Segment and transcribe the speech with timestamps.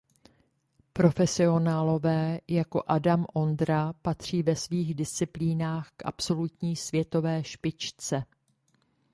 [0.93, 8.23] Profesionálové jako Adam Ondra patří ve svých disciplínách k absolutní světové špičce.